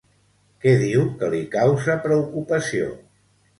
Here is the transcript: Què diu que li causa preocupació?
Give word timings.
Què 0.63 0.73
diu 0.83 1.03
que 1.19 1.29
li 1.35 1.43
causa 1.57 1.99
preocupació? 2.09 2.91